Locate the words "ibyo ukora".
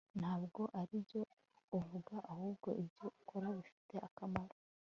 2.83-3.47